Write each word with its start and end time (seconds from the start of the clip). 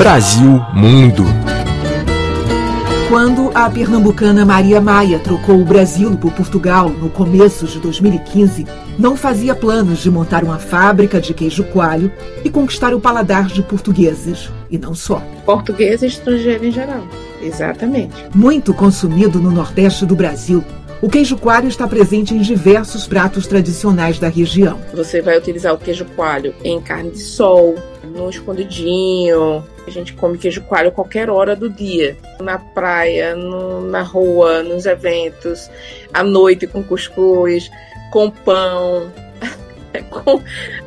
Brasil 0.00 0.64
Mundo. 0.72 1.24
Quando 3.10 3.50
a 3.54 3.68
pernambucana 3.68 4.46
Maria 4.46 4.80
Maia 4.80 5.18
trocou 5.18 5.60
o 5.60 5.64
Brasil 5.64 6.16
por 6.16 6.32
Portugal 6.32 6.88
no 6.88 7.10
começo 7.10 7.66
de 7.66 7.78
2015, 7.80 8.66
não 8.98 9.14
fazia 9.14 9.54
planos 9.54 9.98
de 9.98 10.10
montar 10.10 10.42
uma 10.42 10.58
fábrica 10.58 11.20
de 11.20 11.34
queijo 11.34 11.64
coalho 11.64 12.10
e 12.42 12.48
conquistar 12.48 12.94
o 12.94 13.00
paladar 13.00 13.48
de 13.48 13.62
portugueses, 13.62 14.50
e 14.70 14.78
não 14.78 14.94
só. 14.94 15.22
Português 15.44 16.00
e 16.00 16.06
estrangeiro 16.06 16.64
em 16.64 16.72
geral, 16.72 17.06
exatamente. 17.42 18.24
Muito 18.34 18.72
consumido 18.72 19.38
no 19.38 19.50
Nordeste 19.50 20.06
do 20.06 20.16
Brasil, 20.16 20.64
o 21.02 21.10
queijo 21.10 21.36
coalho 21.36 21.68
está 21.68 21.86
presente 21.86 22.34
em 22.34 22.40
diversos 22.40 23.06
pratos 23.06 23.46
tradicionais 23.46 24.18
da 24.18 24.28
região. 24.28 24.78
Você 24.94 25.20
vai 25.20 25.36
utilizar 25.36 25.74
o 25.74 25.78
queijo 25.78 26.06
coalho 26.16 26.54
em 26.64 26.80
carne 26.80 27.10
de 27.10 27.20
sol, 27.20 27.74
no 28.14 28.30
escondidinho. 28.30 29.62
A 29.90 29.92
gente 29.92 30.12
come 30.12 30.38
queijo 30.38 30.62
coalho 30.62 30.92
qualquer 30.92 31.28
hora 31.28 31.56
do 31.56 31.68
dia. 31.68 32.16
Na 32.40 32.60
praia, 32.60 33.34
no, 33.34 33.80
na 33.80 34.02
rua, 34.02 34.62
nos 34.62 34.86
eventos, 34.86 35.68
à 36.14 36.22
noite 36.22 36.64
com 36.68 36.80
cuscuz, 36.80 37.68
com 38.12 38.30
pão, 38.30 39.10
com 40.08 40.40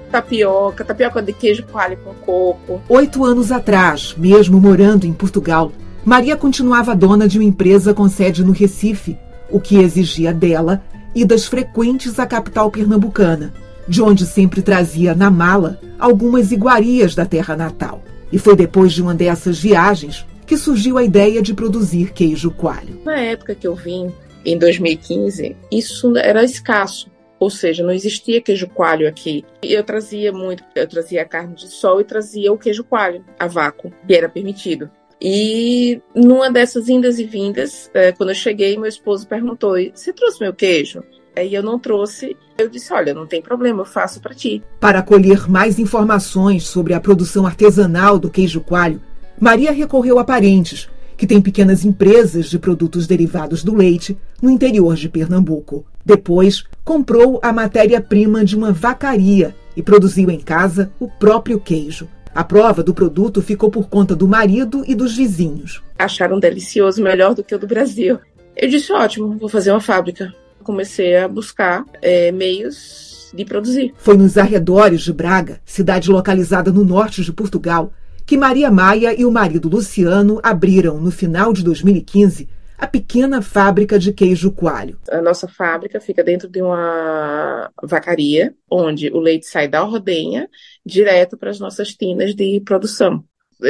tapioca, 0.09 0.85
tapioca 0.85 1.21
de 1.21 1.33
queijo 1.33 1.63
coalho 1.63 1.97
com 1.97 2.13
coco. 2.13 2.81
Oito 2.87 3.25
anos 3.25 3.51
atrás, 3.51 4.15
mesmo 4.17 4.57
morando 4.57 5.05
em 5.05 5.11
Portugal, 5.11 5.69
Maria 6.05 6.37
continuava 6.37 6.95
dona 6.95 7.27
de 7.27 7.37
uma 7.37 7.43
empresa 7.43 7.93
com 7.93 8.07
sede 8.07 8.41
no 8.41 8.53
Recife, 8.53 9.17
o 9.49 9.59
que 9.59 9.79
exigia 9.79 10.33
dela 10.33 10.81
idas 11.13 11.45
frequentes 11.45 12.17
à 12.19 12.25
capital 12.25 12.71
pernambucana 12.71 13.53
de 13.85 14.01
onde 14.01 14.25
sempre 14.25 14.61
trazia 14.61 15.13
na 15.13 15.29
mala 15.29 15.77
algumas 15.99 16.53
iguarias 16.53 17.13
da 17.13 17.25
terra 17.25 17.53
natal. 17.57 18.01
E 18.33 18.39
foi 18.39 18.55
depois 18.55 18.91
de 18.91 18.99
uma 18.99 19.13
dessas 19.13 19.59
viagens 19.59 20.25
que 20.47 20.57
surgiu 20.57 20.97
a 20.97 21.03
ideia 21.03 21.39
de 21.39 21.53
produzir 21.53 22.11
queijo 22.13 22.49
coalho. 22.49 22.99
Na 23.05 23.15
época 23.15 23.53
que 23.53 23.67
eu 23.67 23.75
vim, 23.75 24.11
em 24.43 24.57
2015, 24.57 25.55
isso 25.71 26.17
era 26.17 26.43
escasso. 26.43 27.11
Ou 27.39 27.51
seja, 27.51 27.83
não 27.83 27.91
existia 27.91 28.41
queijo 28.41 28.67
coalho 28.69 29.07
aqui. 29.07 29.45
Eu 29.61 29.83
trazia 29.83 30.31
muito, 30.31 30.63
eu 30.73 30.87
trazia 30.87 31.23
carne 31.25 31.53
de 31.53 31.67
sol 31.67 32.01
e 32.01 32.03
trazia 32.03 32.51
o 32.51 32.57
queijo 32.57 32.83
coalho 32.83 33.23
a 33.37 33.45
vácuo, 33.45 33.93
que 34.07 34.15
era 34.15 34.27
permitido. 34.27 34.89
E 35.21 36.01
numa 36.15 36.49
dessas 36.49 36.89
indas 36.89 37.19
e 37.19 37.25
vindas, 37.25 37.91
eh, 37.93 38.13
quando 38.13 38.29
eu 38.29 38.35
cheguei, 38.35 38.75
meu 38.75 38.87
esposo 38.87 39.27
perguntou: 39.27 39.75
Você 39.93 40.11
trouxe 40.11 40.41
meu 40.41 40.53
queijo? 40.53 41.03
Aí 41.35 41.53
eu 41.53 41.63
não 41.63 41.79
trouxe. 41.79 42.37
Eu 42.57 42.69
disse: 42.69 42.93
olha, 42.93 43.13
não 43.13 43.25
tem 43.25 43.41
problema, 43.41 43.81
eu 43.81 43.85
faço 43.85 44.19
para 44.19 44.33
ti. 44.33 44.63
Para 44.79 45.01
colher 45.01 45.49
mais 45.49 45.79
informações 45.79 46.67
sobre 46.67 46.93
a 46.93 46.99
produção 46.99 47.45
artesanal 47.45 48.19
do 48.19 48.29
queijo 48.29 48.61
coalho, 48.61 49.01
Maria 49.39 49.71
recorreu 49.71 50.19
a 50.19 50.23
parentes, 50.23 50.87
que 51.17 51.25
têm 51.25 51.41
pequenas 51.41 51.83
empresas 51.83 52.49
de 52.49 52.59
produtos 52.59 53.07
derivados 53.07 53.63
do 53.63 53.75
leite 53.75 54.17
no 54.41 54.49
interior 54.49 54.95
de 54.95 55.09
Pernambuco. 55.09 55.85
Depois, 56.05 56.63
comprou 56.83 57.39
a 57.41 57.51
matéria-prima 57.51 58.45
de 58.45 58.55
uma 58.55 58.71
vacaria 58.71 59.55
e 59.75 59.81
produziu 59.81 60.29
em 60.29 60.39
casa 60.39 60.91
o 60.99 61.07
próprio 61.07 61.59
queijo. 61.59 62.07
A 62.35 62.43
prova 62.43 62.83
do 62.83 62.93
produto 62.93 63.41
ficou 63.41 63.69
por 63.69 63.87
conta 63.87 64.15
do 64.15 64.27
marido 64.27 64.83
e 64.87 64.95
dos 64.95 65.15
vizinhos. 65.15 65.81
Acharam 65.97 66.39
delicioso, 66.39 67.01
melhor 67.01 67.33
do 67.33 67.43
que 67.43 67.55
o 67.55 67.59
do 67.59 67.67
Brasil. 67.67 68.19
Eu 68.55 68.69
disse: 68.69 68.91
ótimo, 68.91 69.37
vou 69.39 69.49
fazer 69.49 69.71
uma 69.71 69.81
fábrica 69.81 70.33
comecei 70.63 71.17
a 71.17 71.27
buscar 71.27 71.85
é, 72.01 72.31
meios 72.31 73.31
de 73.33 73.45
produzir. 73.45 73.93
Foi 73.97 74.15
nos 74.15 74.37
arredores 74.37 75.01
de 75.01 75.13
Braga, 75.13 75.61
cidade 75.65 76.09
localizada 76.09 76.71
no 76.71 76.83
norte 76.83 77.23
de 77.23 77.33
Portugal, 77.33 77.91
que 78.25 78.37
Maria 78.37 78.71
Maia 78.71 79.13
e 79.19 79.25
o 79.25 79.31
marido 79.31 79.67
Luciano 79.67 80.39
abriram, 80.41 80.99
no 80.99 81.11
final 81.11 81.51
de 81.51 81.63
2015, 81.63 82.47
a 82.77 82.87
pequena 82.87 83.41
fábrica 83.41 83.97
de 83.97 84.11
queijo 84.11 84.51
coalho. 84.51 84.97
A 85.09 85.21
nossa 85.21 85.47
fábrica 85.47 85.99
fica 85.99 86.23
dentro 86.23 86.49
de 86.49 86.61
uma 86.61 87.71
vacaria, 87.81 88.53
onde 88.69 89.09
o 89.09 89.19
leite 89.19 89.45
sai 89.45 89.67
da 89.67 89.83
ordenha 89.83 90.49
direto 90.85 91.37
para 91.37 91.49
as 91.49 91.59
nossas 91.59 91.89
tinas 91.93 92.35
de 92.35 92.59
produção. 92.61 93.23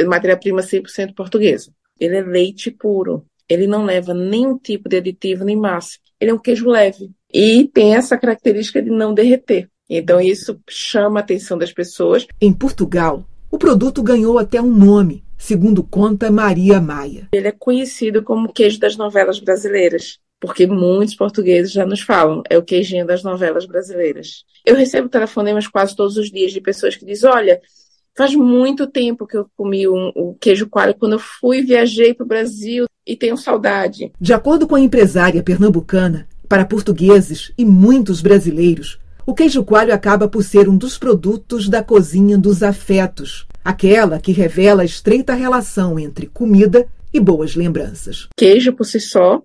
Matéria-prima 0.06 0.62
100% 0.62 1.14
portuguesa. 1.14 1.70
Ele 2.00 2.16
é 2.16 2.22
leite 2.22 2.70
puro. 2.70 3.24
Ele 3.48 3.66
não 3.66 3.84
leva 3.84 4.14
nenhum 4.14 4.56
tipo 4.56 4.88
de 4.88 4.96
aditivo 4.96 5.44
nem 5.44 5.56
massa 5.56 5.98
ele 6.24 6.30
é 6.30 6.34
um 6.34 6.38
queijo 6.38 6.68
leve 6.68 7.10
e 7.32 7.68
tem 7.68 7.94
essa 7.94 8.16
característica 8.16 8.80
de 8.80 8.90
não 8.90 9.12
derreter. 9.12 9.68
Então 9.88 10.20
isso 10.20 10.58
chama 10.68 11.20
a 11.20 11.22
atenção 11.22 11.58
das 11.58 11.72
pessoas. 11.72 12.26
Em 12.40 12.52
Portugal, 12.52 13.26
o 13.50 13.58
produto 13.58 14.02
ganhou 14.02 14.38
até 14.38 14.60
um 14.60 14.74
nome, 14.74 15.22
segundo 15.36 15.84
conta 15.84 16.30
Maria 16.30 16.80
Maia. 16.80 17.28
Ele 17.32 17.48
é 17.48 17.52
conhecido 17.52 18.22
como 18.22 18.52
queijo 18.52 18.80
das 18.80 18.96
novelas 18.96 19.38
brasileiras, 19.38 20.18
porque 20.40 20.66
muitos 20.66 21.14
portugueses 21.14 21.72
já 21.72 21.84
nos 21.84 22.00
falam, 22.00 22.42
é 22.48 22.56
o 22.56 22.62
queijinho 22.62 23.06
das 23.06 23.22
novelas 23.22 23.66
brasileiras. 23.66 24.44
Eu 24.64 24.74
recebo 24.74 25.08
telefonemas 25.08 25.66
quase 25.66 25.94
todos 25.94 26.16
os 26.16 26.30
dias 26.30 26.52
de 26.52 26.60
pessoas 26.60 26.96
que 26.96 27.04
dizem, 27.04 27.28
olha, 27.28 27.60
faz 28.16 28.34
muito 28.34 28.86
tempo 28.86 29.26
que 29.26 29.36
eu 29.36 29.46
comi 29.54 29.86
o 29.86 29.94
um, 29.94 30.12
um 30.16 30.34
queijo 30.40 30.68
coalho 30.70 30.94
quando 30.94 31.14
eu 31.14 31.18
fui 31.18 31.60
viajei 31.60 32.14
para 32.14 32.24
o 32.24 32.28
Brasil 32.28 32.86
e 33.06 33.16
tenho 33.16 33.36
saudade. 33.36 34.12
De 34.20 34.32
acordo 34.32 34.66
com 34.66 34.74
a 34.74 34.80
empresária 34.80 35.42
pernambucana, 35.42 36.26
para 36.48 36.64
portugueses 36.64 37.52
e 37.56 37.64
muitos 37.64 38.20
brasileiros, 38.20 38.98
o 39.26 39.34
queijo 39.34 39.64
coalho 39.64 39.94
acaba 39.94 40.28
por 40.28 40.42
ser 40.42 40.68
um 40.68 40.76
dos 40.76 40.98
produtos 40.98 41.68
da 41.68 41.82
cozinha 41.82 42.36
dos 42.36 42.62
afetos, 42.62 43.46
aquela 43.64 44.18
que 44.18 44.32
revela 44.32 44.82
a 44.82 44.84
estreita 44.84 45.34
relação 45.34 45.98
entre 45.98 46.26
comida 46.26 46.86
e 47.12 47.18
boas 47.18 47.54
lembranças. 47.54 48.28
Queijo 48.36 48.72
por 48.72 48.84
si 48.84 49.00
só 49.00 49.42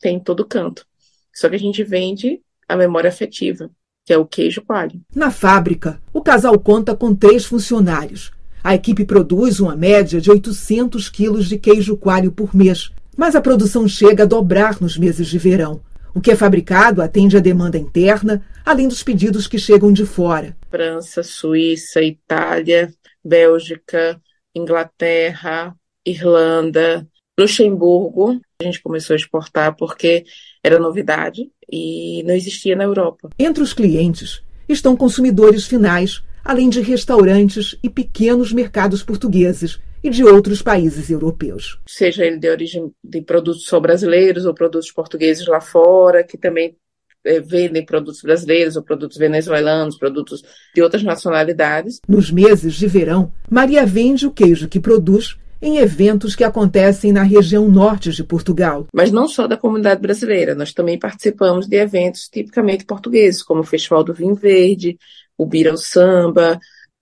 tem 0.00 0.16
em 0.16 0.20
todo 0.20 0.44
canto. 0.44 0.84
Só 1.32 1.48
que 1.48 1.54
a 1.54 1.58
gente 1.58 1.84
vende 1.84 2.40
a 2.68 2.76
memória 2.76 3.08
afetiva, 3.08 3.70
que 4.04 4.12
é 4.12 4.18
o 4.18 4.26
queijo 4.26 4.62
coalho. 4.62 5.00
Na 5.14 5.30
fábrica, 5.30 6.00
o 6.12 6.20
casal 6.20 6.58
conta 6.58 6.96
com 6.96 7.14
três 7.14 7.44
funcionários, 7.44 8.32
a 8.62 8.74
equipe 8.74 9.04
produz 9.04 9.60
uma 9.60 9.74
média 9.74 10.20
de 10.20 10.30
800 10.30 11.08
quilos 11.08 11.48
de 11.48 11.58
queijo 11.58 11.96
coalho 11.96 12.30
por 12.30 12.54
mês, 12.54 12.90
mas 13.16 13.34
a 13.34 13.40
produção 13.40 13.88
chega 13.88 14.22
a 14.22 14.26
dobrar 14.26 14.80
nos 14.80 14.96
meses 14.96 15.28
de 15.28 15.38
verão. 15.38 15.80
O 16.14 16.20
que 16.20 16.30
é 16.30 16.36
fabricado 16.36 17.00
atende 17.00 17.36
à 17.36 17.40
demanda 17.40 17.78
interna, 17.78 18.44
além 18.64 18.86
dos 18.86 19.02
pedidos 19.02 19.46
que 19.46 19.58
chegam 19.58 19.92
de 19.92 20.04
fora. 20.04 20.56
França, 20.70 21.22
Suíça, 21.22 22.02
Itália, 22.02 22.92
Bélgica, 23.24 24.20
Inglaterra, 24.54 25.74
Irlanda, 26.06 27.06
Luxemburgo. 27.38 28.40
A 28.60 28.64
gente 28.64 28.82
começou 28.82 29.14
a 29.14 29.16
exportar 29.16 29.74
porque 29.76 30.24
era 30.62 30.78
novidade 30.78 31.50
e 31.70 32.22
não 32.24 32.34
existia 32.34 32.76
na 32.76 32.84
Europa. 32.84 33.30
Entre 33.38 33.62
os 33.62 33.72
clientes 33.72 34.42
estão 34.68 34.96
consumidores 34.96 35.66
finais, 35.66 36.22
além 36.44 36.68
de 36.68 36.80
restaurantes 36.80 37.76
e 37.82 37.88
pequenos 37.88 38.52
mercados 38.52 39.02
portugueses 39.02 39.78
e 40.02 40.10
de 40.10 40.24
outros 40.24 40.60
países 40.60 41.10
europeus. 41.10 41.78
Seja 41.86 42.24
ele 42.24 42.38
de 42.38 42.48
origem 42.48 42.92
de 43.02 43.20
produtos 43.22 43.66
só 43.66 43.78
brasileiros 43.78 44.44
ou 44.44 44.54
produtos 44.54 44.90
portugueses 44.90 45.46
lá 45.46 45.60
fora, 45.60 46.24
que 46.24 46.36
também 46.36 46.76
é, 47.24 47.40
vendem 47.40 47.84
produtos 47.84 48.20
brasileiros 48.20 48.76
ou 48.76 48.82
produtos 48.82 49.16
venezuelanos, 49.16 49.96
produtos 49.96 50.42
de 50.74 50.82
outras 50.82 51.04
nacionalidades. 51.04 52.00
Nos 52.08 52.30
meses 52.32 52.74
de 52.74 52.86
verão, 52.88 53.32
Maria 53.48 53.86
vende 53.86 54.26
o 54.26 54.32
queijo 54.32 54.68
que 54.68 54.80
produz 54.80 55.36
em 55.62 55.78
eventos 55.78 56.34
que 56.34 56.42
acontecem 56.42 57.12
na 57.12 57.22
região 57.22 57.68
norte 57.68 58.10
de 58.10 58.24
Portugal. 58.24 58.88
Mas 58.92 59.12
não 59.12 59.28
só 59.28 59.46
da 59.46 59.56
comunidade 59.56 60.00
brasileira, 60.02 60.56
nós 60.56 60.72
também 60.72 60.98
participamos 60.98 61.68
de 61.68 61.76
eventos 61.76 62.28
tipicamente 62.28 62.84
portugueses, 62.84 63.44
como 63.44 63.60
o 63.60 63.64
Festival 63.64 64.02
do 64.02 64.12
Vinho 64.12 64.34
Verde, 64.34 64.98
o 65.42 65.46
Bira 65.46 65.76
Samba, 65.76 66.58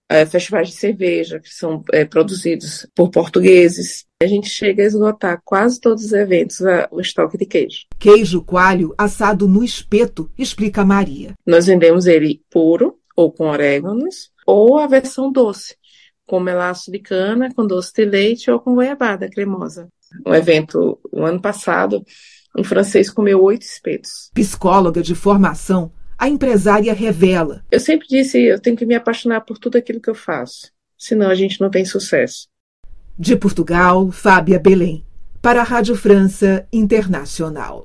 é, 0.09 0.25
festivais 0.25 0.67
de 0.67 0.75
cerveja 0.75 1.39
que 1.39 1.49
são 1.49 1.83
é, 1.93 2.03
produzidos 2.03 2.85
por 2.93 3.09
portugueses. 3.09 4.03
A 4.21 4.27
gente 4.27 4.49
chega 4.49 4.83
a 4.83 4.85
esgotar 4.85 5.41
quase 5.45 5.79
todos 5.79 6.03
os 6.03 6.11
eventos 6.11 6.61
a, 6.61 6.89
o 6.91 6.99
estoque 6.99 7.37
de 7.37 7.45
queijo. 7.45 7.85
Queijo 7.97 8.43
coalho 8.43 8.93
assado 8.97 9.47
no 9.47 9.63
espeto, 9.63 10.29
explica 10.37 10.83
Maria. 10.83 11.33
Nós 11.45 11.67
vendemos 11.67 12.07
ele 12.07 12.41
puro 12.49 12.97
ou 13.15 13.31
com 13.31 13.45
oréganos 13.45 14.31
ou 14.45 14.77
a 14.77 14.85
versão 14.85 15.31
doce, 15.31 15.75
com 16.25 16.39
melaço 16.41 16.91
de 16.91 16.99
cana, 16.99 17.53
com 17.53 17.65
doce 17.65 17.93
de 17.93 18.05
leite 18.05 18.51
ou 18.51 18.59
com 18.59 18.75
goiabada 18.75 19.29
cremosa. 19.29 19.87
Um 20.25 20.33
evento, 20.33 20.99
o 21.09 21.21
um 21.21 21.25
ano 21.25 21.41
passado, 21.41 22.03
um 22.57 22.65
francês 22.65 23.09
comeu 23.09 23.41
oito 23.41 23.61
espetos. 23.61 24.29
Psicóloga 24.33 25.01
de 25.01 25.15
formação, 25.15 25.91
a 26.21 26.29
empresária 26.29 26.93
revela. 26.93 27.65
Eu 27.71 27.79
sempre 27.79 28.07
disse, 28.07 28.39
eu 28.39 28.59
tenho 28.59 28.77
que 28.77 28.85
me 28.85 28.93
apaixonar 28.93 29.41
por 29.41 29.57
tudo 29.57 29.79
aquilo 29.79 29.99
que 29.99 30.09
eu 30.09 30.13
faço, 30.13 30.71
senão 30.95 31.27
a 31.27 31.33
gente 31.33 31.59
não 31.59 31.67
tem 31.67 31.83
sucesso. 31.83 32.47
De 33.17 33.35
Portugal, 33.35 34.11
Fábia 34.11 34.59
Belém, 34.59 35.03
para 35.41 35.61
a 35.61 35.63
Rádio 35.63 35.95
França 35.95 36.67
Internacional. 36.71 37.79